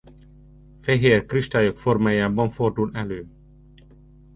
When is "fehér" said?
0.81-1.25